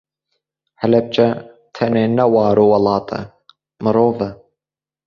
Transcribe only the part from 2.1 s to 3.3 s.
ne war û welat e,